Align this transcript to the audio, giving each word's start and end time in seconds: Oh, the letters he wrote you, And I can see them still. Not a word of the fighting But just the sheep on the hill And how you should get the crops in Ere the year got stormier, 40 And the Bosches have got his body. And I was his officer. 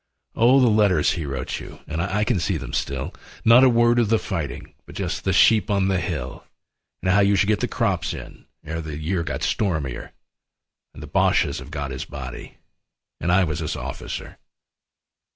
Oh, 0.33 0.59
the 0.59 0.67
letters 0.67 1.11
he 1.11 1.27
wrote 1.27 1.59
you, 1.59 1.81
And 1.85 2.01
I 2.01 2.23
can 2.23 2.39
see 2.39 2.57
them 2.57 2.73
still. 2.73 3.13
Not 3.45 3.63
a 3.63 3.69
word 3.69 3.99
of 3.99 4.09
the 4.09 4.17
fighting 4.17 4.73
But 4.87 4.95
just 4.95 5.25
the 5.25 5.31
sheep 5.31 5.69
on 5.69 5.89
the 5.89 5.99
hill 5.99 6.43
And 7.03 7.11
how 7.11 7.19
you 7.19 7.35
should 7.35 7.49
get 7.49 7.59
the 7.59 7.67
crops 7.67 8.11
in 8.11 8.47
Ere 8.65 8.81
the 8.81 8.97
year 8.97 9.21
got 9.21 9.43
stormier, 9.43 10.01
40 10.01 10.13
And 10.95 11.03
the 11.03 11.07
Bosches 11.07 11.59
have 11.59 11.69
got 11.69 11.91
his 11.91 12.05
body. 12.05 12.57
And 13.19 13.31
I 13.31 13.43
was 13.43 13.59
his 13.59 13.75
officer. 13.75 14.39